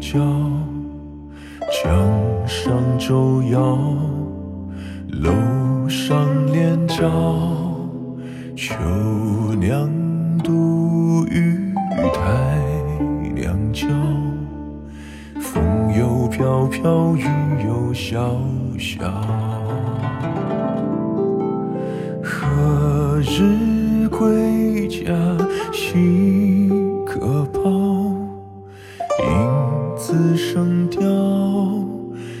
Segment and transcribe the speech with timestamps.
[0.00, 0.18] 角
[1.82, 1.92] 江
[2.46, 3.78] 上舟摇，
[5.08, 5.32] 楼
[5.88, 7.10] 上帘角，
[8.56, 8.74] 秋
[9.58, 9.90] 娘
[10.42, 11.74] 独玉
[12.14, 12.58] 台
[13.34, 13.86] 两角，
[15.40, 17.24] 风又飘飘，雨
[17.66, 18.38] 又潇
[18.78, 19.10] 潇。
[22.22, 25.37] 何日归家？
[29.98, 31.02] 自声调，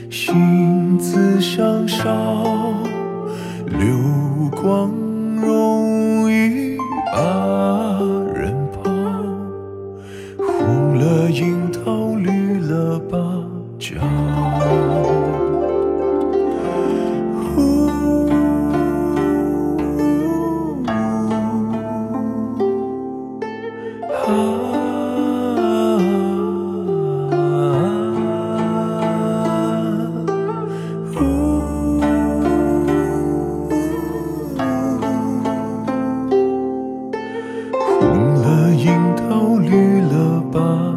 [0.08, 2.04] 心自相烧。
[3.66, 4.92] 流光
[40.58, 40.87] 봐.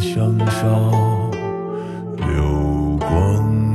[0.00, 0.90] 相绍。
[2.16, 3.69] 流光